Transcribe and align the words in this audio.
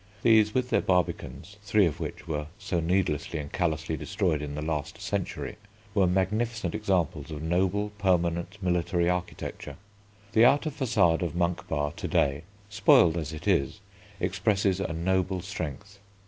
These, 0.23 0.55
with 0.55 0.71
their 0.71 0.81
Barbicans, 0.81 1.57
three 1.61 1.85
of 1.85 1.99
which 1.99 2.27
were 2.27 2.47
so 2.57 2.79
needlessly 2.79 3.37
and 3.37 3.51
callously 3.53 3.95
destroyed 3.95 4.41
in 4.41 4.55
the 4.55 4.61
last 4.63 4.99
century, 4.99 5.57
were 5.93 6.07
magnificent 6.07 6.73
examples 6.73 7.29
of 7.29 7.43
noble 7.43 7.91
permanent 7.99 8.57
military 8.63 9.07
architecture. 9.07 9.77
The 10.31 10.43
outer 10.43 10.71
façade 10.71 11.21
of 11.21 11.35
Monk 11.35 11.67
Bar 11.67 11.91
to 11.97 12.07
day, 12.07 12.45
spoiled 12.67 13.15
as 13.15 13.31
it 13.31 13.47
is, 13.47 13.79
expresses 14.19 14.79
a 14.79 14.91
noble 14.91 15.43
strength. 15.43 15.99